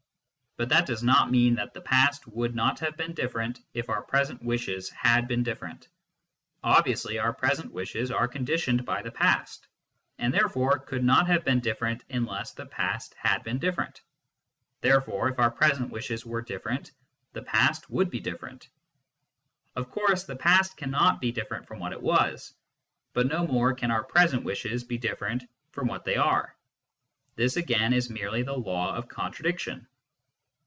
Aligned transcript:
But 0.57 0.67
that 0.69 0.85
does 0.85 1.01
not 1.01 1.31
mean 1.31 1.55
that 1.55 1.73
the 1.73 1.79
past 1.81 2.27
would 2.27 2.53
not 2.53 2.77
have 2.81 2.97
been 2.97 3.13
different 3.13 3.59
if 3.73 3.89
our 3.89 4.01
present 4.03 4.43
wishes 4.43 4.89
had 4.89 5.25
been 5.27 5.43
different. 5.43 5.87
Obviously, 6.61 7.17
our 7.17 7.31
present 7.33 7.71
wishes 7.71 8.11
are 8.11 8.27
conditioned 8.27 8.85
by 8.85 9.01
the 9.01 9.11
past, 9.13 9.65
and 10.19 10.31
therefore 10.33 10.77
could 10.79 11.05
not 11.05 11.25
have 11.27 11.45
been 11.45 11.61
different 11.61 12.03
unless 12.09 12.51
the 12.51 12.65
past 12.65 13.15
had 13.15 13.43
been 13.43 13.59
different; 13.59 14.01
therefore, 14.81 15.29
if 15.29 15.39
our 15.39 15.49
present 15.49 15.89
wishes 15.89 16.25
were 16.25 16.41
different, 16.41 16.91
the 17.31 17.41
past 17.43 17.89
would 17.89 18.09
be 18.11 18.19
different. 18.19 18.67
Of 19.77 19.89
course, 19.89 20.25
the 20.25 20.35
past 20.35 20.75
cannot 20.75 21.21
be 21.21 21.31
different 21.31 21.65
from 21.65 21.79
what 21.79 21.93
it 21.93 22.01
was, 22.01 22.53
but 23.13 23.25
no 23.25 23.47
more 23.47 23.73
can 23.73 23.89
our 23.89 24.03
present 24.03 24.43
wishes 24.43 24.83
be 24.83 24.97
different 24.97 25.45
from 25.71 25.87
what 25.87 26.03
they 26.03 26.17
are; 26.17 26.53
this 27.37 27.55
again 27.55 27.93
is 27.93 28.09
merely 28.09 28.43
the 28.43 28.53
law 28.53 28.93
of 28.93 29.07
contradiction. 29.07 29.87